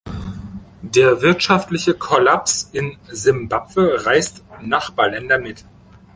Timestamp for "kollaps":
1.93-2.69